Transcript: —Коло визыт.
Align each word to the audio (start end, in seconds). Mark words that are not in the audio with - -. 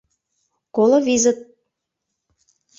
—Коло 0.75 0.97
визыт. 1.07 1.37